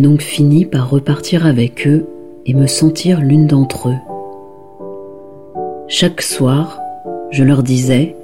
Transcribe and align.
Donc 0.00 0.22
fini 0.22 0.64
par 0.64 0.90
repartir 0.90 1.46
avec 1.46 1.86
eux 1.86 2.06
et 2.46 2.54
me 2.54 2.66
sentir 2.66 3.20
l'une 3.20 3.46
d'entre 3.46 3.88
eux. 3.88 3.98
Chaque 5.88 6.20
soir, 6.20 6.80
je 7.30 7.44
leur 7.44 7.62
disais 7.62 8.16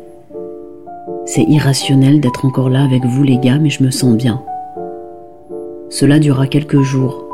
C'est 1.27 1.45
irrationnel 1.45 2.20
d'être 2.20 2.45
encore 2.45 2.70
là 2.70 2.83
avec 2.83 3.05
vous 3.05 3.23
les 3.23 3.38
gars, 3.38 3.59
mais 3.59 3.70
je 3.70 3.84
me 3.84 3.91
sens 3.91 4.16
bien. 4.16 4.42
Cela 5.91 6.19
dura 6.19 6.47
quelques 6.47 6.80
jours, 6.80 7.25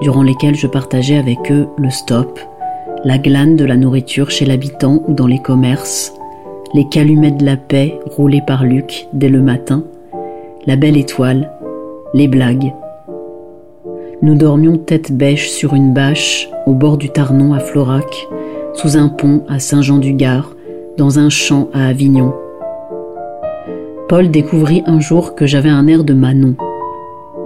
durant 0.00 0.22
lesquels 0.22 0.54
je 0.54 0.66
partageais 0.66 1.18
avec 1.18 1.50
eux 1.50 1.66
le 1.76 1.90
stop, 1.90 2.38
la 3.04 3.18
glane 3.18 3.56
de 3.56 3.64
la 3.64 3.76
nourriture 3.76 4.30
chez 4.30 4.44
l'habitant 4.44 5.02
ou 5.08 5.12
dans 5.12 5.26
les 5.26 5.40
commerces, 5.40 6.14
les 6.72 6.88
calumets 6.88 7.32
de 7.32 7.44
la 7.44 7.56
paix 7.56 7.98
roulés 8.06 8.42
par 8.46 8.64
Luc 8.64 9.06
dès 9.12 9.28
le 9.28 9.42
matin, 9.42 9.84
la 10.66 10.76
belle 10.76 10.96
étoile, 10.96 11.50
les 12.14 12.28
blagues, 12.28 12.72
nous 14.22 14.36
dormions 14.36 14.76
tête 14.76 15.10
bêche 15.10 15.50
sur 15.50 15.74
une 15.74 15.92
bâche 15.92 16.48
au 16.66 16.74
bord 16.74 16.96
du 16.96 17.10
Tarnon 17.10 17.54
à 17.54 17.58
Florac, 17.58 18.28
sous 18.72 18.96
un 18.96 19.08
pont 19.08 19.42
à 19.48 19.58
Saint-Jean-du-Gard, 19.58 20.54
dans 20.96 21.18
un 21.18 21.28
champ 21.28 21.68
à 21.72 21.88
Avignon. 21.88 22.32
Paul 24.08 24.30
découvrit 24.30 24.84
un 24.86 25.00
jour 25.00 25.34
que 25.34 25.44
j'avais 25.44 25.70
un 25.70 25.88
air 25.88 26.04
de 26.04 26.14
Manon, 26.14 26.54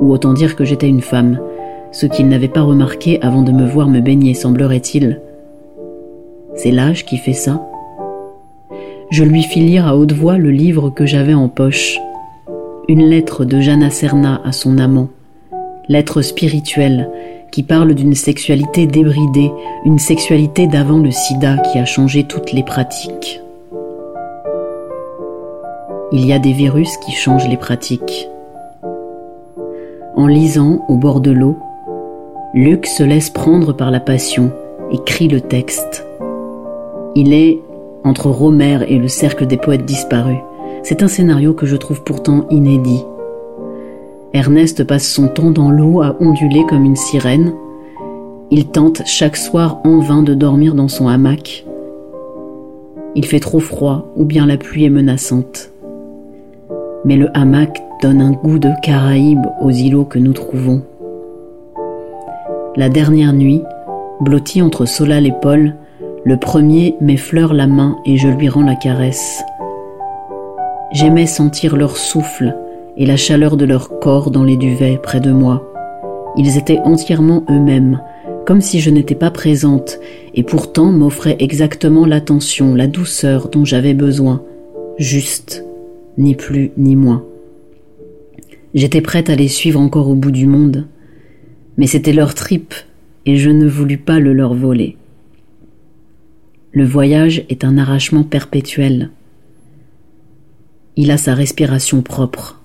ou 0.02 0.12
autant 0.12 0.34
dire 0.34 0.54
que 0.54 0.66
j'étais 0.66 0.88
une 0.88 1.00
femme, 1.00 1.40
ce 1.92 2.04
qu'il 2.04 2.28
n'avait 2.28 2.46
pas 2.46 2.60
remarqué 2.60 3.22
avant 3.22 3.42
de 3.42 3.52
me 3.52 3.66
voir 3.66 3.88
me 3.88 4.00
baigner, 4.00 4.34
semblerait-il. 4.34 5.22
C'est 6.56 6.72
l'âge 6.72 7.06
qui 7.06 7.16
fait 7.16 7.32
ça. 7.32 7.66
Je 9.10 9.24
lui 9.24 9.42
fis 9.42 9.60
lire 9.60 9.86
à 9.86 9.96
haute 9.96 10.12
voix 10.12 10.36
le 10.36 10.50
livre 10.50 10.90
que 10.90 11.06
j'avais 11.06 11.34
en 11.34 11.48
poche, 11.48 11.98
une 12.86 13.06
lettre 13.06 13.46
de 13.46 13.60
Jeanne 13.60 13.88
Serna 13.90 14.42
à 14.44 14.52
son 14.52 14.76
amant 14.76 15.08
l'être 15.88 16.22
spirituel, 16.22 17.08
qui 17.50 17.62
parle 17.62 17.94
d'une 17.94 18.14
sexualité 18.14 18.86
débridée, 18.86 19.50
une 19.84 19.98
sexualité 19.98 20.66
d'avant 20.66 20.98
le 20.98 21.10
sida 21.10 21.58
qui 21.58 21.78
a 21.78 21.84
changé 21.84 22.24
toutes 22.24 22.52
les 22.52 22.62
pratiques. 22.62 23.40
Il 26.12 26.24
y 26.26 26.32
a 26.32 26.38
des 26.38 26.52
virus 26.52 26.96
qui 26.98 27.12
changent 27.12 27.48
les 27.48 27.56
pratiques. 27.56 28.28
En 30.16 30.26
lisant 30.26 30.84
au 30.88 30.96
bord 30.96 31.20
de 31.20 31.30
l'eau, 31.30 31.56
Luc 32.54 32.86
se 32.86 33.02
laisse 33.02 33.30
prendre 33.30 33.72
par 33.72 33.90
la 33.90 34.00
passion 34.00 34.50
et 34.92 34.98
crie 35.04 35.28
le 35.28 35.40
texte. 35.40 36.06
Il 37.14 37.32
est 37.32 37.58
entre 38.04 38.30
Romère 38.30 38.82
et 38.90 38.98
le 38.98 39.08
cercle 39.08 39.46
des 39.46 39.56
poètes 39.56 39.84
disparus. 39.84 40.38
C'est 40.82 41.02
un 41.02 41.08
scénario 41.08 41.54
que 41.54 41.66
je 41.66 41.76
trouve 41.76 42.02
pourtant 42.02 42.46
inédit 42.50 43.02
Ernest 44.36 44.84
passe 44.84 45.08
son 45.08 45.28
temps 45.28 45.50
dans 45.50 45.70
l'eau 45.70 46.02
à 46.02 46.14
onduler 46.20 46.66
comme 46.68 46.84
une 46.84 46.94
sirène. 46.94 47.54
Il 48.50 48.66
tente 48.66 49.00
chaque 49.06 49.34
soir 49.34 49.80
en 49.82 50.00
vain 50.00 50.22
de 50.22 50.34
dormir 50.34 50.74
dans 50.74 50.88
son 50.88 51.08
hamac. 51.08 51.64
Il 53.14 53.24
fait 53.24 53.40
trop 53.40 53.60
froid 53.60 54.12
ou 54.14 54.26
bien 54.26 54.44
la 54.44 54.58
pluie 54.58 54.84
est 54.84 54.90
menaçante. 54.90 55.70
Mais 57.06 57.16
le 57.16 57.34
hamac 57.34 57.82
donne 58.02 58.20
un 58.20 58.32
goût 58.32 58.58
de 58.58 58.68
Caraïbes 58.82 59.46
aux 59.62 59.70
îlots 59.70 60.04
que 60.04 60.18
nous 60.18 60.34
trouvons. 60.34 60.82
La 62.76 62.90
dernière 62.90 63.32
nuit, 63.32 63.62
blotti 64.20 64.60
entre 64.60 64.84
Solal 64.84 65.26
et 65.26 65.34
Paul, 65.40 65.76
le 66.24 66.36
premier 66.36 66.94
m'effleure 67.00 67.54
la 67.54 67.66
main 67.66 67.96
et 68.04 68.18
je 68.18 68.28
lui 68.28 68.50
rends 68.50 68.64
la 68.64 68.76
caresse. 68.76 69.42
J'aimais 70.92 71.24
sentir 71.24 71.74
leur 71.74 71.96
souffle 71.96 72.54
et 72.96 73.06
la 73.06 73.16
chaleur 73.16 73.56
de 73.56 73.64
leur 73.64 73.98
corps 74.00 74.30
dans 74.30 74.44
les 74.44 74.56
duvets 74.56 74.98
près 75.02 75.20
de 75.20 75.32
moi. 75.32 75.72
Ils 76.36 76.56
étaient 76.56 76.78
entièrement 76.78 77.44
eux-mêmes, 77.50 78.00
comme 78.46 78.60
si 78.60 78.80
je 78.80 78.90
n'étais 78.90 79.14
pas 79.14 79.30
présente, 79.30 79.98
et 80.34 80.42
pourtant 80.42 80.92
m'offraient 80.92 81.36
exactement 81.38 82.06
l'attention, 82.06 82.74
la 82.74 82.86
douceur 82.86 83.48
dont 83.48 83.64
j'avais 83.64 83.94
besoin, 83.94 84.42
juste, 84.98 85.64
ni 86.16 86.34
plus 86.34 86.70
ni 86.76 86.96
moins. 86.96 87.24
J'étais 88.74 89.00
prête 89.00 89.30
à 89.30 89.36
les 89.36 89.48
suivre 89.48 89.80
encore 89.80 90.08
au 90.08 90.14
bout 90.14 90.30
du 90.30 90.46
monde, 90.46 90.86
mais 91.76 91.86
c'était 91.86 92.12
leur 92.12 92.34
tripe, 92.34 92.74
et 93.24 93.36
je 93.36 93.50
ne 93.50 93.66
voulus 93.66 93.98
pas 93.98 94.20
le 94.20 94.32
leur 94.32 94.54
voler. 94.54 94.96
Le 96.72 96.84
voyage 96.84 97.44
est 97.48 97.64
un 97.64 97.78
arrachement 97.78 98.22
perpétuel. 98.22 99.10
Il 100.96 101.10
a 101.10 101.16
sa 101.16 101.34
respiration 101.34 102.02
propre. 102.02 102.60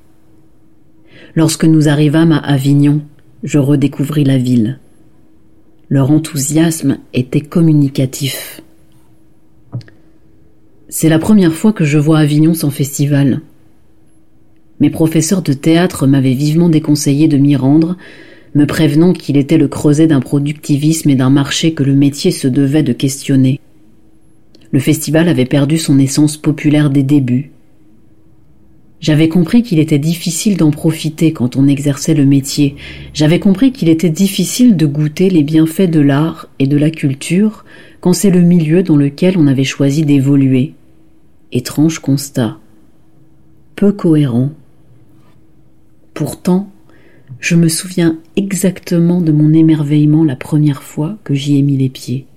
Lorsque 1.35 1.65
nous 1.65 1.87
arrivâmes 1.87 2.33
à 2.33 2.39
Avignon, 2.39 3.01
je 3.43 3.57
redécouvris 3.57 4.23
la 4.23 4.37
ville. 4.37 4.79
Leur 5.89 6.11
enthousiasme 6.11 6.97
était 7.13 7.41
communicatif. 7.41 8.61
C'est 10.89 11.09
la 11.09 11.19
première 11.19 11.53
fois 11.53 11.71
que 11.71 11.85
je 11.85 11.97
vois 11.97 12.19
Avignon 12.19 12.53
sans 12.53 12.69
festival. 12.69 13.41
Mes 14.81 14.89
professeurs 14.89 15.41
de 15.41 15.53
théâtre 15.53 16.05
m'avaient 16.05 16.33
vivement 16.33 16.67
déconseillé 16.67 17.29
de 17.29 17.37
m'y 17.37 17.55
rendre, 17.55 17.95
me 18.53 18.65
prévenant 18.65 19.13
qu'il 19.13 19.37
était 19.37 19.57
le 19.57 19.69
creuset 19.69 20.07
d'un 20.07 20.19
productivisme 20.19 21.09
et 21.09 21.15
d'un 21.15 21.29
marché 21.29 21.73
que 21.73 21.83
le 21.83 21.95
métier 21.95 22.31
se 22.31 22.49
devait 22.49 22.83
de 22.83 22.91
questionner. 22.91 23.61
Le 24.71 24.79
festival 24.79 25.29
avait 25.29 25.45
perdu 25.45 25.77
son 25.77 25.97
essence 25.97 26.35
populaire 26.35 26.89
des 26.89 27.03
débuts, 27.03 27.51
j'avais 29.01 29.29
compris 29.29 29.63
qu'il 29.63 29.79
était 29.79 29.99
difficile 29.99 30.57
d'en 30.57 30.69
profiter 30.69 31.33
quand 31.33 31.55
on 31.55 31.67
exerçait 31.67 32.13
le 32.13 32.25
métier. 32.25 32.75
J'avais 33.13 33.39
compris 33.39 33.71
qu'il 33.71 33.89
était 33.89 34.11
difficile 34.11 34.77
de 34.77 34.85
goûter 34.85 35.31
les 35.31 35.41
bienfaits 35.41 35.89
de 35.89 35.99
l'art 35.99 36.47
et 36.59 36.67
de 36.67 36.77
la 36.77 36.91
culture 36.91 37.65
quand 37.99 38.13
c'est 38.13 38.29
le 38.29 38.41
milieu 38.41 38.83
dans 38.83 38.97
lequel 38.97 39.39
on 39.39 39.47
avait 39.47 39.63
choisi 39.63 40.05
d'évoluer. 40.05 40.73
Étrange 41.51 41.97
constat. 41.97 42.59
Peu 43.75 43.91
cohérent. 43.91 44.51
Pourtant, 46.13 46.71
je 47.39 47.55
me 47.55 47.69
souviens 47.69 48.19
exactement 48.35 49.19
de 49.19 49.31
mon 49.31 49.51
émerveillement 49.51 50.23
la 50.23 50.35
première 50.35 50.83
fois 50.83 51.17
que 51.23 51.33
j'y 51.33 51.57
ai 51.57 51.63
mis 51.63 51.77
les 51.77 51.89
pieds 51.89 52.27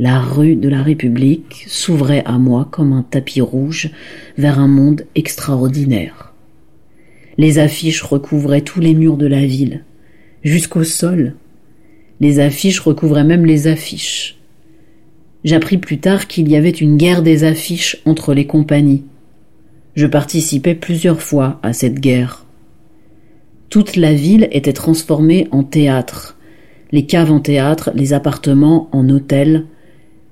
la 0.00 0.18
rue 0.18 0.56
de 0.56 0.70
la 0.70 0.82
République 0.82 1.66
s'ouvrait 1.68 2.22
à 2.24 2.38
moi 2.38 2.66
comme 2.70 2.94
un 2.94 3.02
tapis 3.02 3.42
rouge 3.42 3.90
vers 4.38 4.58
un 4.58 4.66
monde 4.66 5.04
extraordinaire. 5.14 6.32
Les 7.36 7.58
affiches 7.58 8.00
recouvraient 8.00 8.62
tous 8.62 8.80
les 8.80 8.94
murs 8.94 9.18
de 9.18 9.26
la 9.26 9.44
ville, 9.44 9.84
jusqu'au 10.42 10.84
sol. 10.84 11.34
Les 12.18 12.40
affiches 12.40 12.80
recouvraient 12.80 13.24
même 13.24 13.44
les 13.44 13.66
affiches. 13.66 14.38
J'appris 15.44 15.76
plus 15.76 15.98
tard 15.98 16.28
qu'il 16.28 16.48
y 16.48 16.56
avait 16.56 16.70
une 16.70 16.96
guerre 16.96 17.22
des 17.22 17.44
affiches 17.44 17.98
entre 18.06 18.32
les 18.32 18.46
compagnies. 18.46 19.04
Je 19.96 20.06
participais 20.06 20.74
plusieurs 20.74 21.20
fois 21.20 21.60
à 21.62 21.74
cette 21.74 22.00
guerre. 22.00 22.46
Toute 23.68 23.96
la 23.96 24.14
ville 24.14 24.48
était 24.50 24.72
transformée 24.72 25.46
en 25.50 25.62
théâtre, 25.62 26.38
les 26.90 27.04
caves 27.04 27.32
en 27.32 27.40
théâtre, 27.40 27.90
les 27.94 28.14
appartements 28.14 28.88
en 28.92 29.06
hôtels, 29.10 29.66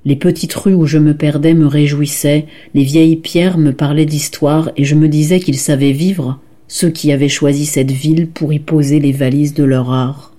les 0.08 0.16
petites 0.16 0.55
rues 0.55 0.72
où 0.72 0.87
je 0.87 0.96
me 0.96 1.12
perdais 1.12 1.52
me 1.52 1.66
réjouissaient, 1.66 2.46
les 2.72 2.82
vieilles 2.82 3.16
pierres 3.16 3.58
me 3.58 3.75
parlaient 3.75 4.06
d'histoire, 4.06 4.70
et 4.78 4.84
je 4.84 4.94
me 4.94 5.06
disais 5.06 5.38
qu'ils 5.38 5.58
savaient 5.58 5.93
vivre, 5.93 6.40
ceux 6.66 6.88
qui 6.88 7.12
avaient 7.12 7.28
choisi 7.28 7.66
cette 7.66 7.90
ville 7.90 8.26
pour 8.26 8.55
y 8.55 8.58
poser 8.58 9.00
les 9.00 9.12
valises 9.12 9.52
de 9.52 9.64
leur 9.64 9.93
art. 9.93 10.32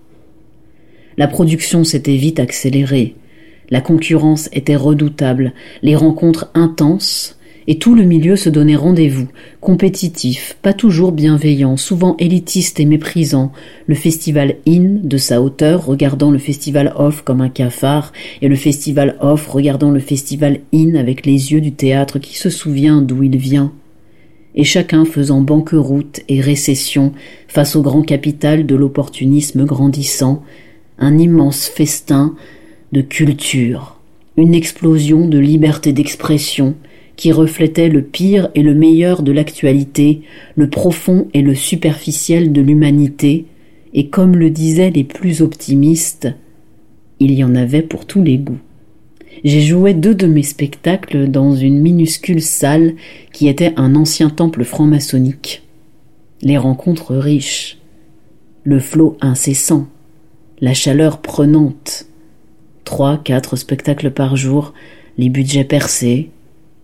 La 1.18 1.27
production 1.27 1.83
s'était 1.83 2.16
vite 2.16 2.39
accélérée, 2.39 3.13
la 3.69 3.80
concurrence 3.80 4.50
était 4.54 4.75
redoutable, 4.75 5.54
les 5.83 5.95
rencontres 5.95 6.50
intenses, 6.56 7.38
et 7.69 7.77
tout 7.77 7.94
le 7.94 8.04
milieu 8.04 8.36
se 8.36 8.50
donnait 8.50 8.75
rendez-vous, 8.75 9.27
compétitif, 9.62 10.57
pas 10.63 10.74
toujours 10.74 11.12
bienveillant, 11.12 11.77
souvent 11.77 12.16
élitiste 12.18 12.80
et 12.80 12.86
méprisant, 12.86 13.51
le 13.86 13.94
festival 13.94 14.56
in 14.68 14.98
de 15.04 15.18
sa 15.18 15.39
hauteur 15.39 15.86
regardant 15.86 16.31
le 16.31 16.39
festival 16.39 16.92
off 16.98 17.21
comme 17.21 17.42
un 17.42 17.50
cafard, 17.50 18.12
et 18.42 18.48
le 18.48 18.56
festival 18.56 19.18
off 19.21 19.45
regardant 19.45 19.92
le 19.92 20.00
festival 20.00 20.62
in 20.74 20.95
avec 20.95 21.27
les 21.27 21.51
yeux 21.51 21.62
du 21.62 21.71
théâtre 21.71 22.18
qui 22.18 22.39
se 22.39 22.50
souvient 22.50 23.04
d'où 23.04 23.21
il 23.21 23.38
vient. 23.38 23.71
et 24.56 24.63
chacun 24.63 25.06
faisant 25.06 25.42
banqueroute 25.42 26.21
et 26.27 26.42
récession 26.42 27.13
face 27.48 27.75
au 27.75 27.83
grand 27.83 28.01
capital 28.01 28.66
de 28.66 28.74
l'opportunisme 28.74 29.63
grandissant, 29.66 30.42
un 30.98 31.19
immense 31.19 31.68
festin 31.68 32.33
de 32.94 33.01
culture, 33.01 34.00
une 34.38 34.56
explosion 34.56 35.27
de 35.27 35.38
liberté 35.38 35.94
d'expression 35.94 36.74
qui 37.19 37.33
reflétait 37.33 37.89
le 37.89 38.01
pire 38.01 38.50
et 38.56 38.63
le 38.63 38.74
meilleur 38.74 39.24
de 39.24 39.33
l'actualité, 39.33 40.21
le 40.56 40.69
profond 40.69 41.27
et 41.33 41.42
le 41.42 41.54
superficiel 41.54 42.54
de 42.54 42.62
l'humanité, 42.62 43.45
et 43.94 44.07
comme 44.07 44.38
le 44.38 44.50
disaient 44.50 44.89
les 44.89 45.04
plus 45.04 45.42
optimistes, 45.42 46.30
il 47.19 47.33
y 47.33 47.44
en 47.44 47.56
avait 47.56 47.81
pour 47.81 48.06
tous 48.06 48.24
les 48.24 48.38
goûts. 48.38 48.62
J'ai 49.44 49.60
joué 49.60 49.94
deux 49.94 50.16
de 50.16 50.27
mes 50.27 50.44
spectacles 50.44 51.30
dans 51.30 51.54
une 51.54 51.81
minuscule 51.81 52.42
salle 52.42 52.95
qui 53.33 53.50
était 53.50 53.74
un 53.75 53.95
ancien 53.95 54.30
temple 54.30 54.63
franc-maçonnique. 54.63 55.63
Les 56.42 56.57
rencontres 56.57 57.18
riches, 57.18 57.80
le 58.63 58.80
flot 58.80 59.18
incessant, 59.19 59.89
la 60.62 60.74
chaleur 60.74 61.21
prenante, 61.21 62.06
trois, 62.86 63.18
quatre 63.18 63.57
spectacles 63.57 64.12
par 64.12 64.38
jour, 64.38 64.74
les 65.18 65.27
budgets 65.27 65.66
percés, 65.66 66.30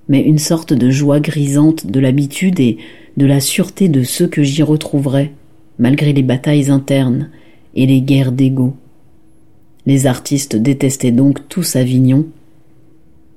mais 0.07 0.21
une 0.21 0.37
sorte 0.37 0.73
de 0.73 0.89
joie 0.89 1.19
grisante 1.19 1.87
de 1.87 1.99
l'habitude 1.99 2.59
et 2.59 2.77
de 3.17 3.25
la 3.25 3.39
sûreté 3.39 3.87
de 3.87 4.03
ceux 4.03 4.27
que 4.27 4.43
j'y 4.43 4.63
retrouverais, 4.63 5.31
malgré 5.79 6.13
les 6.13 6.23
batailles 6.23 6.69
internes 6.69 7.29
et 7.75 7.85
les 7.85 8.01
guerres 8.01 8.31
d'ego. 8.31 8.75
Les 9.85 10.07
artistes 10.07 10.55
détestaient 10.55 11.11
donc 11.11 11.47
tous 11.47 11.75
Avignon, 11.75 12.25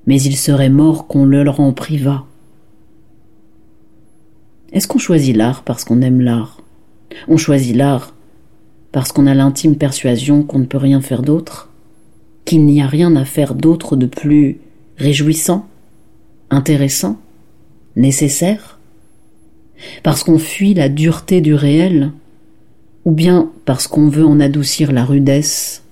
mais 0.05 0.21
ils 0.21 0.37
seraient 0.37 0.69
morts 0.69 1.07
qu'on 1.07 1.25
le 1.25 1.43
leur 1.43 1.59
en 1.59 1.73
privât. 1.73 2.25
Est-ce 4.71 4.87
qu'on 4.87 4.99
choisit 4.99 5.35
l'art 5.35 5.63
parce 5.63 5.83
qu'on 5.83 6.01
aime 6.01 6.21
l'art? 6.21 6.61
On 7.27 7.37
choisit 7.37 7.75
l'art 7.75 8.13
parce 8.91 9.11
qu'on 9.11 9.27
a 9.27 9.33
l'intime 9.33 9.75
persuasion 9.75 10.43
qu'on 10.43 10.59
ne 10.59 10.65
peut 10.65 10.77
rien 10.77 11.01
faire 11.01 11.21
d'autre 11.21 11.69
Qu'il 12.45 12.65
n'y 12.65 12.81
a 12.81 12.87
rien 12.87 13.15
à 13.15 13.25
faire 13.25 13.55
d'autre 13.55 13.95
de 13.95 14.05
plus 14.05 14.59
réjouissant? 14.97 15.67
Intéressant 16.49 17.19
Nécessaire 17.95 18.79
Parce 20.03 20.23
qu'on 20.23 20.39
fuit 20.39 20.73
la 20.73 20.89
dureté 20.89 21.41
du 21.41 21.53
réel 21.53 22.11
Ou 23.05 23.11
bien 23.11 23.51
parce 23.65 23.87
qu'on 23.87 24.09
veut 24.09 24.25
en 24.25 24.39
adoucir 24.39 24.91
la 24.91 25.05
rudesse 25.05 25.83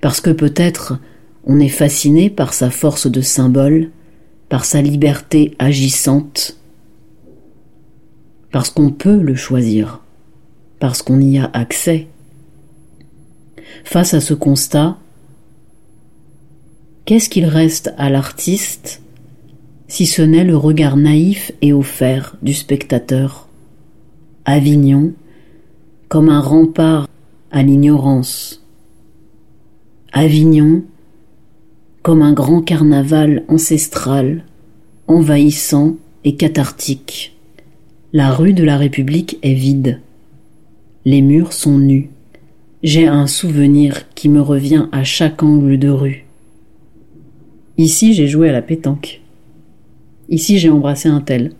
Parce 0.00 0.20
que 0.20 0.30
peut-être 0.30 0.98
on 1.44 1.58
est 1.58 1.68
fasciné 1.68 2.30
par 2.30 2.52
sa 2.52 2.70
force 2.70 3.06
de 3.06 3.20
symbole, 3.20 3.90
par 4.48 4.64
sa 4.64 4.82
liberté 4.82 5.54
agissante, 5.58 6.56
parce 8.50 8.70
qu'on 8.70 8.90
peut 8.90 9.20
le 9.20 9.34
choisir, 9.34 10.02
parce 10.78 11.02
qu'on 11.02 11.20
y 11.20 11.38
a 11.38 11.50
accès. 11.52 12.08
Face 13.84 14.12
à 14.12 14.20
ce 14.20 14.34
constat, 14.34 14.98
qu'est-ce 17.04 17.30
qu'il 17.30 17.46
reste 17.46 17.94
à 17.96 18.10
l'artiste 18.10 19.00
si 19.90 20.06
ce 20.06 20.22
n'est 20.22 20.44
le 20.44 20.56
regard 20.56 20.96
naïf 20.96 21.50
et 21.62 21.72
offert 21.72 22.36
du 22.42 22.54
spectateur 22.54 23.48
Avignon, 24.44 25.14
comme 26.08 26.28
un 26.28 26.40
rempart 26.40 27.08
à 27.50 27.64
l'ignorance. 27.64 28.64
Avignon, 30.12 30.84
comme 32.02 32.22
un 32.22 32.32
grand 32.32 32.62
carnaval 32.62 33.42
ancestral, 33.48 34.44
envahissant 35.08 35.96
et 36.22 36.36
cathartique. 36.36 37.36
La 38.12 38.30
rue 38.30 38.52
de 38.52 38.62
la 38.62 38.76
République 38.76 39.38
est 39.42 39.54
vide. 39.54 40.00
Les 41.04 41.20
murs 41.20 41.52
sont 41.52 41.78
nus. 41.78 42.10
J'ai 42.84 43.08
un 43.08 43.26
souvenir 43.26 44.08
qui 44.14 44.28
me 44.28 44.40
revient 44.40 44.86
à 44.92 45.02
chaque 45.02 45.42
angle 45.42 45.80
de 45.80 45.88
rue. 45.88 46.26
Ici, 47.76 48.14
j'ai 48.14 48.28
joué 48.28 48.50
à 48.50 48.52
la 48.52 48.62
pétanque. 48.62 49.19
Ici, 50.30 50.58
j'ai 50.58 50.70
embrassé 50.70 51.08
un 51.08 51.20
tel. 51.20 51.52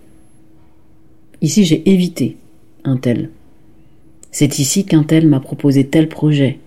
Ici, 1.42 1.64
j'ai 1.64 1.90
évité 1.90 2.36
un 2.84 2.96
tel. 2.96 3.30
C'est 4.30 4.58
ici 4.58 4.84
qu'un 4.84 5.02
tel 5.02 5.26
m'a 5.26 5.40
proposé 5.40 5.86
tel 5.86 6.08
projet, 6.08 6.58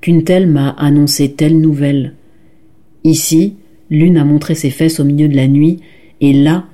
qu'une 0.00 0.24
telle 0.24 0.46
m'a 0.46 0.70
annoncé 0.70 1.32
telle 1.32 1.60
nouvelle, 1.60 2.14
Ici, 3.04 3.54
l'une 3.88 4.18
a 4.18 4.24
montré 4.24 4.54
ses 4.54 4.70
fesses 4.70 5.00
au 5.00 5.04
milieu 5.04 5.28
de 5.28 5.36
la 5.36 5.48
nuit, 5.48 5.80
et 6.20 6.32
là, 6.32 6.66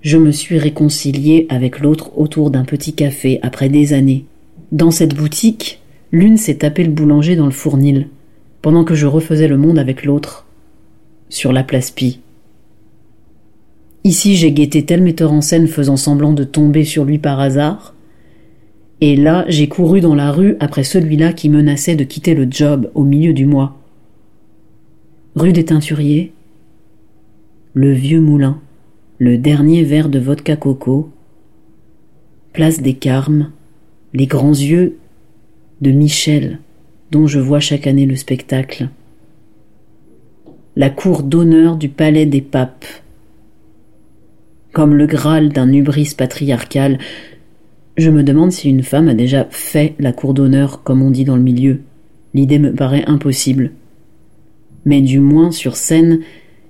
je 0.00 0.16
me 0.16 0.30
suis 0.30 0.58
réconcilié 0.58 1.46
avec 1.48 1.80
l'autre 1.80 2.16
autour 2.16 2.50
d'un 2.50 2.64
petit 2.64 2.92
café 2.92 3.40
après 3.42 3.68
des 3.68 3.92
années. 3.92 4.24
Dans 4.70 4.90
cette 4.90 5.14
boutique, 5.14 5.80
l'une 6.12 6.36
s'est 6.36 6.58
tapé 6.58 6.84
le 6.84 6.92
boulanger 6.92 7.36
dans 7.36 7.46
le 7.46 7.52
fournil, 7.52 8.08
pendant 8.62 8.84
que 8.84 8.94
je 8.94 9.06
refaisais 9.06 9.48
le 9.48 9.56
monde 9.56 9.78
avec 9.78 10.04
l'autre, 10.04 10.46
sur 11.28 11.52
la 11.52 11.64
place 11.64 11.90
Pi. 11.90 12.20
Ici, 14.04 14.34
j'ai 14.36 14.52
guetté 14.52 14.84
tel 14.84 15.02
metteur 15.02 15.32
en 15.32 15.40
scène 15.40 15.68
faisant 15.68 15.96
semblant 15.96 16.32
de 16.32 16.44
tomber 16.44 16.84
sur 16.84 17.04
lui 17.04 17.18
par 17.18 17.38
hasard, 17.38 17.94
et 19.00 19.16
là, 19.16 19.44
j'ai 19.48 19.68
couru 19.68 20.00
dans 20.00 20.14
la 20.14 20.30
rue 20.30 20.56
après 20.60 20.84
celui-là 20.84 21.32
qui 21.32 21.48
menaçait 21.48 21.96
de 21.96 22.04
quitter 22.04 22.34
le 22.34 22.46
job 22.50 22.90
au 22.94 23.04
milieu 23.04 23.32
du 23.32 23.46
mois. 23.46 23.76
Rue 25.34 25.52
des 25.52 25.64
Teinturiers, 25.64 26.32
le 27.74 27.92
vieux 27.92 28.20
moulin, 28.20 28.60
le 29.18 29.38
dernier 29.38 29.82
verre 29.82 30.08
de 30.08 30.18
vodka 30.18 30.56
coco, 30.56 31.10
place 32.52 32.80
des 32.80 32.94
Carmes, 32.94 33.50
les 34.14 34.26
grands 34.26 34.50
yeux 34.50 34.98
de 35.80 35.90
Michel, 35.90 36.58
dont 37.10 37.26
je 37.26 37.40
vois 37.40 37.60
chaque 37.60 37.86
année 37.86 38.06
le 38.06 38.16
spectacle, 38.16 38.88
la 40.76 40.90
cour 40.90 41.22
d'honneur 41.22 41.76
du 41.76 41.88
palais 41.88 42.26
des 42.26 42.40
papes, 42.40 42.84
comme 44.72 44.94
le 44.94 45.06
Graal 45.06 45.50
d'un 45.50 45.72
hubris 45.72 46.14
patriarcal, 46.16 46.98
je 47.96 48.10
me 48.10 48.22
demande 48.22 48.52
si 48.52 48.70
une 48.70 48.82
femme 48.82 49.08
a 49.08 49.14
déjà 49.14 49.46
fait 49.50 49.94
la 49.98 50.12
cour 50.12 50.34
d'honneur, 50.34 50.82
comme 50.82 51.02
on 51.02 51.10
dit 51.10 51.24
dans 51.24 51.36
le 51.36 51.42
milieu. 51.42 51.80
L'idée 52.34 52.58
me 52.58 52.72
paraît 52.72 53.04
impossible 53.06 53.72
mais 54.84 55.00
du 55.00 55.20
moins 55.20 55.50
sur 55.50 55.76
scène, 55.76 56.20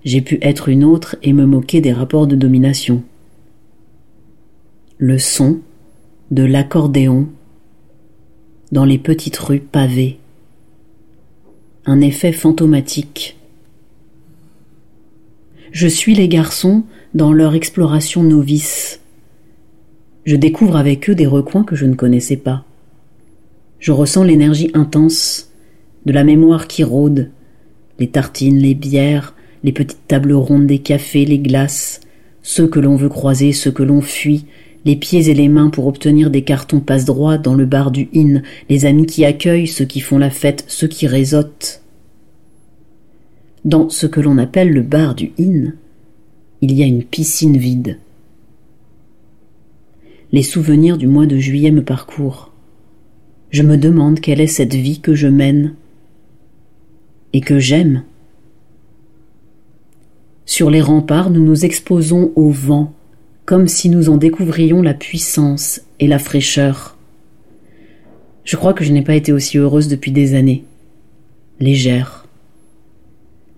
j'ai 0.05 0.21
pu 0.21 0.39
être 0.43 0.69
une 0.69 0.85
autre 0.85 1.17
et 1.23 1.33
me 1.33 1.47
moquer 1.47 1.81
des 1.81 1.93
rapports 1.93 2.27
de 2.27 2.37
domination. 2.37 3.03
Le 4.99 5.19
son 5.19 5.61
de 6.31 6.43
l'accordéon 6.43 7.29
dans 8.71 8.85
les 8.85 8.99
petites 8.99 9.37
rues 9.37 9.61
pavées. 9.61 10.19
Un 11.85 12.01
effet 12.01 12.33
fantomatique. 12.33 13.37
Je 15.73 15.89
suis 15.89 16.15
les 16.15 16.29
garçons 16.29 16.85
dans 17.15 17.33
leur 17.33 17.55
exploration 17.55 18.23
novice. 18.23 19.01
Je 20.25 20.37
découvre 20.37 20.77
avec 20.77 21.11
eux 21.11 21.15
des 21.15 21.27
recoins 21.27 21.65
que 21.65 21.77
je 21.77 21.85
ne 21.85 21.95
connaissais 21.95 22.37
pas. 22.37 22.65
Je 23.81 23.93
ressens 23.93 24.25
l'énergie 24.25 24.71
intense, 24.75 25.51
de 26.07 26.13
la 26.13 26.25
mémoire 26.25 26.69
qui 26.69 26.85
rôde, 26.85 27.31
les 27.99 28.09
tartines, 28.09 28.59
les 28.59 28.75
bières, 28.75 29.35
les 29.63 29.73
petites 29.73 30.07
tables 30.09 30.33
rondes 30.33 30.67
des 30.67 30.79
cafés, 30.79 31.25
les 31.25 31.39
glaces, 31.39 32.01
ceux 32.43 32.67
que 32.67 32.81
l'on 32.81 32.97
veut 32.97 33.09
croiser, 33.09 33.53
ceux 33.53 33.71
que 33.71 33.83
l'on 33.83 34.01
fuit, 34.01 34.47
les 34.85 34.97
pieds 34.97 35.29
et 35.29 35.35
les 35.35 35.49
mains 35.49 35.71
pour 35.71 35.87
obtenir 35.87 36.31
des 36.31 36.43
cartons 36.43 36.81
passe-droit 36.81 37.39
dans 37.39 37.55
le 37.55 37.67
bar 37.67 37.91
du 37.91 38.09
inn, 38.15 38.43
les 38.69 38.85
amis 38.85 39.07
qui 39.07 39.25
accueillent, 39.25 39.69
ceux 39.69 39.85
qui 39.85 40.01
font 40.01 40.19
la 40.19 40.31
fête, 40.31 40.65
ceux 40.67 40.89
qui 40.89 41.07
réseautent. 41.07 41.83
Dans 43.65 43.89
ce 43.91 44.07
que 44.07 44.21
l'on 44.21 44.39
appelle 44.39 44.71
le 44.71 44.83
bar 44.83 45.15
du 45.15 45.33
inn, 45.39 45.75
il 46.63 46.73
y 46.73 46.83
a 46.85 46.87
une 46.87 47.03
piscine 47.03 47.57
vide. 47.57 47.99
Les 50.31 50.45
souvenirs 50.45 50.97
du 50.97 51.09
mois 51.09 51.27
de 51.27 51.37
juillet 51.37 51.73
me 51.73 51.83
parcourent. 51.83 52.53
Je 53.51 53.65
me 53.65 53.77
demande 53.77 54.21
quelle 54.21 54.41
est 54.41 54.47
cette 54.47 54.75
vie 54.75 55.01
que 55.01 55.15
je 55.15 55.27
mène, 55.27 55.75
et 57.33 57.41
que 57.41 57.59
j'aime. 57.59 58.05
Sur 60.47 60.71
les 60.71 60.81
remparts, 60.81 61.31
nous 61.31 61.45
nous 61.45 61.65
exposons 61.65 62.33
au 62.37 62.51
vent, 62.51 62.93
comme 63.45 63.67
si 63.67 63.89
nous 63.89 64.09
en 64.09 64.17
découvrions 64.17 64.83
la 64.83 64.95
puissance 64.95 65.83
et 65.99 66.07
la 66.07 66.21
fraîcheur. 66.21 66.97
Je 68.45 68.57
crois 68.57 68.73
que 68.73 68.85
je 68.85 68.93
n'ai 68.93 69.03
pas 69.03 69.17
été 69.17 69.33
aussi 69.33 69.59
heureuse 69.59 69.89
depuis 69.89 70.13
des 70.13 70.35
années. 70.35 70.65
Légère. 71.59 72.27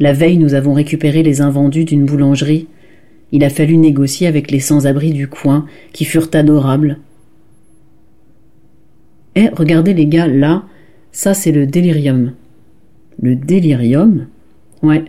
La 0.01 0.15
veille, 0.15 0.39
nous 0.39 0.55
avons 0.55 0.73
récupéré 0.73 1.23
les 1.23 1.43
invendus 1.43 1.85
d'une 1.85 2.07
boulangerie. 2.07 2.67
Il 3.35 3.43
a 3.43 3.51
fallu 3.51 3.77
négocier 3.77 4.29
avec 4.29 4.53
les 4.53 4.61
sans-abri 4.61 5.11
du 5.11 5.27
coin, 5.27 5.67
qui 5.93 6.05
furent 6.05 6.31
adorables. 6.35 7.01
Eh, 9.35 9.49
regardez 9.49 9.93
les 9.93 10.07
gars, 10.07 10.29
là, 10.29 10.63
ça 11.11 11.35
c'est 11.35 11.51
le 11.51 11.67
délirium. 11.67 12.35
Le 13.21 13.35
délirium? 13.35 14.29
Ouais, 14.85 15.05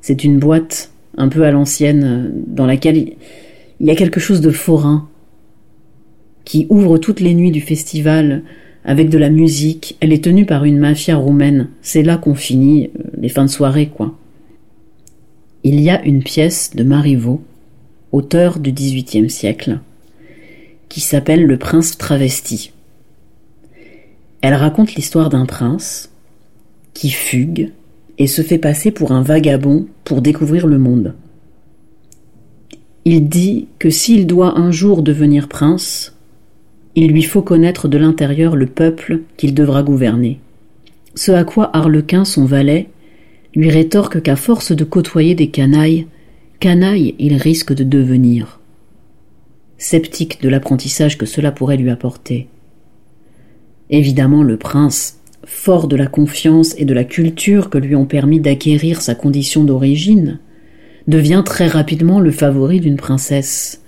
c'est 0.00 0.24
une 0.24 0.38
boîte 0.38 0.92
un 1.18 1.28
peu 1.28 1.44
à 1.44 1.50
l'ancienne 1.50 2.32
dans 2.46 2.64
laquelle 2.64 2.96
Il 3.80 3.86
y 3.86 3.90
a 3.90 3.96
quelque 3.96 4.18
chose 4.18 4.40
de 4.40 4.50
forain 4.50 5.06
qui 6.46 6.66
ouvre 6.70 6.96
toutes 6.96 7.20
les 7.20 7.34
nuits 7.34 7.52
du 7.52 7.60
festival 7.60 8.44
avec 8.82 9.10
de 9.10 9.18
la 9.18 9.28
musique. 9.28 9.98
Elle 10.00 10.14
est 10.14 10.24
tenue 10.24 10.46
par 10.46 10.64
une 10.64 10.78
mafia 10.78 11.16
roumaine. 11.16 11.68
C'est 11.82 12.02
là 12.02 12.16
qu'on 12.16 12.34
finit 12.34 12.86
euh, 12.86 13.10
les 13.18 13.28
fins 13.28 13.44
de 13.44 13.50
soirée, 13.50 13.88
quoi. 13.88 14.16
Il 15.64 15.78
y 15.80 15.90
a 15.90 16.02
une 16.06 16.22
pièce 16.22 16.70
de 16.74 16.82
Marivaux, 16.82 17.42
auteur 18.12 18.58
du 18.58 18.72
XVIIIe 18.72 19.30
siècle, 19.30 19.80
qui 20.88 21.00
s'appelle 21.00 21.44
Le 21.44 21.58
prince 21.58 21.98
travesti. 21.98 22.72
Elle 24.40 24.54
raconte 24.54 24.94
l'histoire 24.94 25.30
d'un 25.30 25.46
prince 25.46 26.10
qui 26.94 27.10
fugue 27.10 27.72
et 28.18 28.26
se 28.26 28.42
fait 28.42 28.58
passer 28.58 28.90
pour 28.90 29.12
un 29.12 29.22
vagabond 29.22 29.86
pour 30.04 30.22
découvrir 30.22 30.66
le 30.66 30.78
monde. 30.78 31.14
Il 33.04 33.28
dit 33.28 33.68
que 33.78 33.90
s'il 33.90 34.26
doit 34.26 34.58
un 34.58 34.70
jour 34.70 35.02
devenir 35.02 35.48
prince, 35.48 36.14
il 36.94 37.08
lui 37.08 37.22
faut 37.22 37.42
connaître 37.42 37.88
de 37.88 37.98
l'intérieur 37.98 38.56
le 38.56 38.66
peuple 38.66 39.20
qu'il 39.36 39.54
devra 39.54 39.82
gouverner. 39.82 40.40
Ce 41.14 41.32
à 41.32 41.44
quoi 41.44 41.70
Harlequin, 41.72 42.24
son 42.24 42.44
valet, 42.44 42.88
lui 43.54 43.70
rétorque 43.70 44.22
qu'à 44.22 44.36
force 44.36 44.72
de 44.72 44.84
côtoyer 44.84 45.34
des 45.34 45.48
canailles, 45.48 46.06
canaille 46.60 47.14
il 47.20 47.36
risque 47.36 47.72
de 47.72 47.84
devenir. 47.84 48.60
Sceptique 49.76 50.42
de 50.42 50.48
l'apprentissage 50.48 51.16
que 51.16 51.26
cela 51.26 51.52
pourrait 51.52 51.76
lui 51.76 51.90
apporter. 51.90 52.48
Évidemment, 53.90 54.42
le 54.42 54.56
prince, 54.56 55.20
fort 55.44 55.86
de 55.86 55.94
la 55.94 56.08
confiance 56.08 56.74
et 56.76 56.84
de 56.84 56.92
la 56.92 57.04
culture 57.04 57.70
que 57.70 57.78
lui 57.78 57.94
ont 57.94 58.06
permis 58.06 58.40
d'acquérir 58.40 59.00
sa 59.00 59.14
condition 59.14 59.62
d'origine, 59.62 60.40
devient 61.06 61.42
très 61.46 61.68
rapidement 61.68 62.18
le 62.18 62.32
favori 62.32 62.80
d'une 62.80 62.96
princesse, 62.96 63.82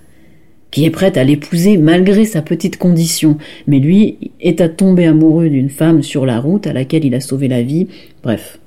qui 0.71 0.85
est 0.85 0.91
prête 0.91 1.17
à 1.17 1.25
l'épouser 1.25 1.77
malgré 1.77 2.23
sa 2.23 2.41
petite 2.41 2.77
condition, 2.77 3.37
mais 3.67 3.79
lui 3.79 4.31
est 4.39 4.61
à 4.61 4.69
tomber 4.69 5.05
amoureux 5.05 5.49
d'une 5.49 5.69
femme 5.69 6.01
sur 6.01 6.25
la 6.25 6.39
route 6.39 6.65
à 6.67 6.73
laquelle 6.73 7.03
il 7.03 7.15
a 7.15 7.19
sauvé 7.19 7.49
la 7.49 7.63
vie, 7.63 7.89
bref. 8.23 8.59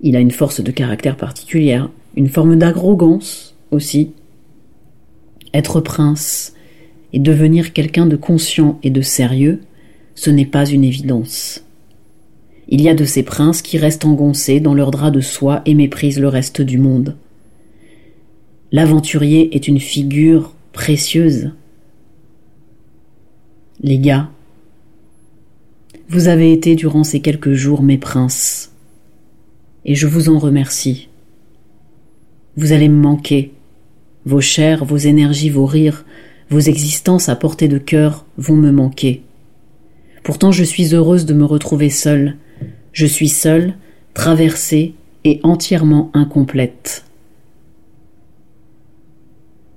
Il 0.00 0.16
a 0.16 0.20
une 0.20 0.30
force 0.30 0.62
de 0.62 0.70
caractère 0.70 1.16
particulière, 1.16 1.90
une 2.16 2.28
forme 2.28 2.56
d'arrogance 2.56 3.54
aussi. 3.70 4.12
Être 5.52 5.80
prince 5.80 6.54
et 7.12 7.18
devenir 7.18 7.72
quelqu'un 7.72 8.06
de 8.06 8.16
conscient 8.16 8.78
et 8.82 8.90
de 8.90 9.02
sérieux, 9.02 9.60
ce 10.14 10.30
n'est 10.30 10.46
pas 10.46 10.66
une 10.66 10.84
évidence. 10.84 11.62
Il 12.68 12.80
y 12.80 12.88
a 12.88 12.94
de 12.94 13.04
ces 13.04 13.22
princes 13.22 13.62
qui 13.62 13.78
restent 13.78 14.04
engoncés 14.04 14.60
dans 14.60 14.74
leurs 14.74 14.90
draps 14.90 15.14
de 15.14 15.20
soie 15.20 15.62
et 15.66 15.74
méprisent 15.74 16.18
le 16.18 16.28
reste 16.28 16.62
du 16.62 16.78
monde. 16.78 17.16
L'aventurier 18.72 19.54
est 19.54 19.68
une 19.68 19.78
figure 19.78 20.54
précieuse. 20.72 21.52
Les 23.80 23.98
gars, 23.98 24.30
vous 26.08 26.28
avez 26.28 26.52
été 26.52 26.74
durant 26.74 27.04
ces 27.04 27.20
quelques 27.20 27.52
jours 27.52 27.82
mes 27.82 27.98
princes, 27.98 28.72
et 29.84 29.94
je 29.94 30.06
vous 30.06 30.28
en 30.28 30.38
remercie. 30.38 31.08
Vous 32.56 32.72
allez 32.72 32.88
me 32.88 33.00
manquer. 33.00 33.52
Vos 34.24 34.40
chairs, 34.40 34.84
vos 34.84 34.96
énergies, 34.96 35.50
vos 35.50 35.66
rires, 35.66 36.06
vos 36.48 36.60
existences 36.60 37.28
à 37.28 37.36
portée 37.36 37.68
de 37.68 37.76
cœur 37.76 38.24
vont 38.38 38.56
me 38.56 38.70
manquer. 38.70 39.22
Pourtant 40.22 40.52
je 40.52 40.64
suis 40.64 40.94
heureuse 40.94 41.26
de 41.26 41.34
me 41.34 41.44
retrouver 41.44 41.90
seule. 41.90 42.36
Je 42.92 43.04
suis 43.04 43.28
seule, 43.28 43.74
traversée 44.14 44.94
et 45.24 45.38
entièrement 45.42 46.10
incomplète. 46.14 47.04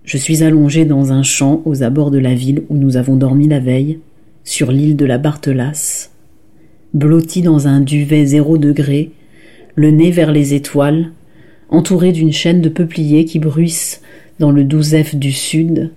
Je 0.05 0.17
suis 0.17 0.41
allongée 0.41 0.85
dans 0.85 1.11
un 1.11 1.21
champ 1.21 1.61
aux 1.65 1.83
abords 1.83 2.11
de 2.11 2.17
la 2.17 2.33
ville 2.33 2.63
où 2.69 2.77
nous 2.77 2.95
avons 2.95 3.17
dormi 3.17 3.47
la 3.47 3.59
veille, 3.59 3.99
sur 4.43 4.71
l'île 4.71 4.95
de 4.95 5.05
la 5.05 5.17
Barthelasse, 5.17 6.11
blottie 6.93 7.41
dans 7.41 7.67
un 7.67 7.81
duvet 7.81 8.25
zéro 8.25 8.57
degré, 8.57 9.11
le 9.75 9.91
nez 9.91 10.11
vers 10.11 10.31
les 10.31 10.53
étoiles, 10.53 11.11
entourée 11.69 12.11
d'une 12.11 12.33
chaîne 12.33 12.61
de 12.61 12.69
peupliers 12.69 13.25
qui 13.25 13.39
bruissent 13.39 14.01
dans 14.39 14.51
le 14.51 14.63
douzef 14.63 15.15
du 15.15 15.31
sud, 15.31 15.91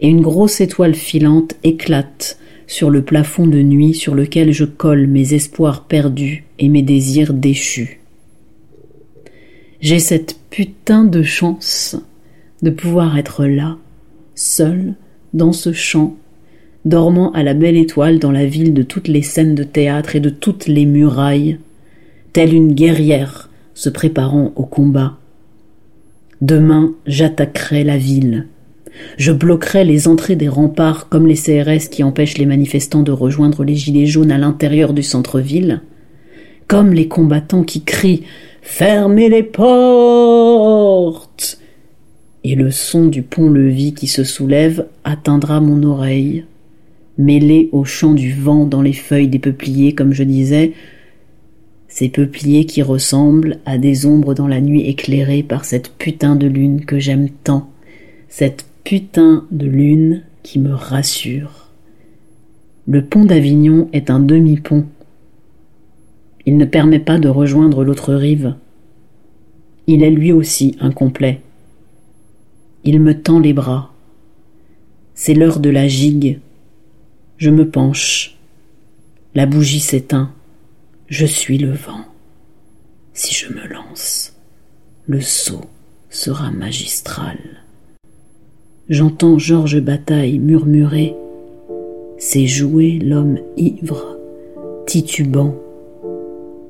et 0.00 0.08
une 0.08 0.20
grosse 0.20 0.60
étoile 0.60 0.94
filante 0.94 1.54
éclate 1.64 2.38
sur 2.66 2.90
le 2.90 3.02
plafond 3.02 3.46
de 3.46 3.60
nuit 3.60 3.94
sur 3.94 4.14
lequel 4.14 4.52
je 4.52 4.64
colle 4.64 5.06
mes 5.06 5.34
espoirs 5.34 5.84
perdus 5.84 6.44
et 6.58 6.68
mes 6.68 6.82
désirs 6.82 7.34
déchus. 7.34 8.00
J'ai 9.80 9.98
cette 9.98 10.38
putain 10.50 11.04
de 11.04 11.22
chance 11.22 11.96
de 12.62 12.70
pouvoir 12.70 13.18
être 13.18 13.46
là, 13.46 13.76
seul, 14.34 14.94
dans 15.34 15.52
ce 15.52 15.72
champ, 15.72 16.16
dormant 16.84 17.32
à 17.32 17.42
la 17.42 17.54
belle 17.54 17.76
étoile 17.76 18.18
dans 18.18 18.32
la 18.32 18.46
ville 18.46 18.74
de 18.74 18.82
toutes 18.82 19.08
les 19.08 19.22
scènes 19.22 19.54
de 19.54 19.64
théâtre 19.64 20.16
et 20.16 20.20
de 20.20 20.30
toutes 20.30 20.66
les 20.66 20.86
murailles, 20.86 21.58
telle 22.32 22.54
une 22.54 22.74
guerrière 22.74 23.47
se 23.78 23.88
préparant 23.88 24.52
au 24.56 24.64
combat. 24.64 25.18
Demain, 26.40 26.94
j'attaquerai 27.06 27.84
la 27.84 27.96
ville, 27.96 28.48
je 29.16 29.30
bloquerai 29.30 29.84
les 29.84 30.08
entrées 30.08 30.34
des 30.34 30.48
remparts 30.48 31.08
comme 31.08 31.28
les 31.28 31.36
CRS 31.36 31.88
qui 31.88 32.02
empêchent 32.02 32.38
les 32.38 32.46
manifestants 32.46 33.04
de 33.04 33.12
rejoindre 33.12 33.62
les 33.62 33.76
gilets 33.76 34.06
jaunes 34.06 34.32
à 34.32 34.38
l'intérieur 34.38 34.94
du 34.94 35.04
centre-ville, 35.04 35.82
comme 36.66 36.92
les 36.92 37.06
combattants 37.06 37.62
qui 37.62 37.82
crient 37.82 38.24
Fermez 38.62 39.28
les 39.28 39.44
portes 39.44 40.00
Et 42.42 42.56
le 42.56 42.72
son 42.72 43.06
du 43.06 43.22
pont-levis 43.22 43.94
qui 43.94 44.08
se 44.08 44.24
soulève 44.24 44.86
atteindra 45.04 45.60
mon 45.60 45.84
oreille, 45.84 46.46
mêlé 47.16 47.68
au 47.70 47.84
chant 47.84 48.14
du 48.14 48.32
vent 48.32 48.66
dans 48.66 48.82
les 48.82 48.92
feuilles 48.92 49.28
des 49.28 49.38
peupliers, 49.38 49.94
comme 49.94 50.14
je 50.14 50.24
disais, 50.24 50.72
ces 51.98 52.08
peupliers 52.08 52.64
qui 52.64 52.80
ressemblent 52.80 53.58
à 53.66 53.76
des 53.76 54.06
ombres 54.06 54.32
dans 54.32 54.46
la 54.46 54.60
nuit 54.60 54.82
éclairée 54.82 55.42
par 55.42 55.64
cette 55.64 55.88
putain 55.98 56.36
de 56.36 56.46
lune 56.46 56.84
que 56.84 57.00
j'aime 57.00 57.28
tant, 57.28 57.68
cette 58.28 58.66
putain 58.84 59.44
de 59.50 59.66
lune 59.66 60.22
qui 60.44 60.60
me 60.60 60.72
rassure. 60.72 61.66
Le 62.86 63.04
pont 63.04 63.24
d'Avignon 63.24 63.88
est 63.92 64.10
un 64.10 64.20
demi-pont. 64.20 64.86
Il 66.46 66.56
ne 66.56 66.66
permet 66.66 67.00
pas 67.00 67.18
de 67.18 67.28
rejoindre 67.28 67.82
l'autre 67.82 68.14
rive. 68.14 68.54
Il 69.88 70.04
est 70.04 70.12
lui 70.12 70.30
aussi 70.30 70.76
incomplet. 70.78 71.40
Il 72.84 73.00
me 73.00 73.20
tend 73.20 73.40
les 73.40 73.52
bras. 73.52 73.92
C'est 75.16 75.34
l'heure 75.34 75.58
de 75.58 75.70
la 75.70 75.88
gigue. 75.88 76.38
Je 77.38 77.50
me 77.50 77.68
penche. 77.68 78.38
La 79.34 79.46
bougie 79.46 79.80
s'éteint. 79.80 80.30
Je 81.08 81.24
suis 81.24 81.56
le 81.56 81.72
vent. 81.72 82.04
Si 83.14 83.32
je 83.32 83.50
me 83.50 83.66
lance, 83.66 84.36
le 85.06 85.22
saut 85.22 85.64
sera 86.10 86.50
magistral. 86.50 87.38
J'entends 88.90 89.38
Georges 89.38 89.80
Bataille 89.80 90.38
murmurer 90.38 91.16
C'est 92.18 92.46
jouer 92.46 92.98
l'homme 93.02 93.38
ivre, 93.56 94.18
titubant, 94.84 95.54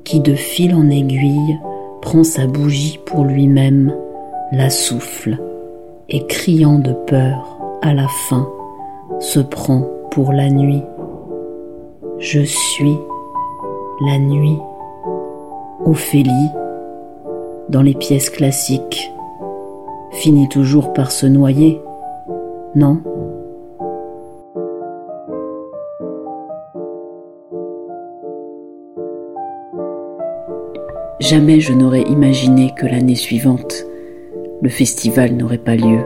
qui 0.05 0.21
de 0.21 0.35
fil 0.35 0.73
en 0.73 0.89
aiguille 0.89 1.59
prend 2.01 2.23
sa 2.23 2.47
bougie 2.47 2.97
pour 3.05 3.25
lui-même, 3.25 3.93
la 4.53 4.69
souffle, 4.69 5.37
et 6.07 6.25
criant 6.27 6.79
de 6.79 6.93
peur, 6.93 7.59
à 7.81 7.93
la 7.93 8.07
fin, 8.29 8.47
se 9.19 9.41
prend 9.41 9.85
pour 10.11 10.31
la 10.31 10.49
nuit. 10.49 10.83
Je 12.19 12.39
suis 12.39 12.95
la 14.01 14.17
nuit. 14.17 14.57
Ophélie, 15.85 16.49
dans 17.69 17.81
les 17.81 17.93
pièces 17.93 18.29
classiques, 18.29 19.11
finit 20.11 20.49
toujours 20.49 20.93
par 20.93 21.11
se 21.11 21.25
noyer 21.25 21.81
non? 22.75 23.01
Jamais 31.19 31.59
je 31.59 31.73
n'aurais 31.73 32.03
imaginé 32.03 32.71
que 32.77 32.85
l'année 32.85 33.15
suivante, 33.15 33.85
le 34.61 34.69
festival 34.69 35.33
n'aurait 35.33 35.57
pas 35.57 35.75
lieu. 35.75 35.99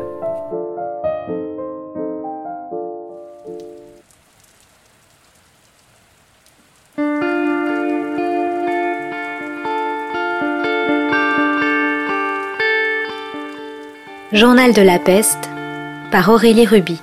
Journal 14.33 14.73
de 14.73 14.81
la 14.81 14.97
peste 14.97 15.47
par 16.09 16.27
Aurélie 16.29 16.65
Ruby. 16.65 16.99